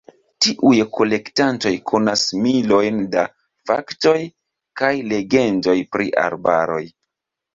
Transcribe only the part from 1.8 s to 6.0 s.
konas milojn da faktoj kaj legendoj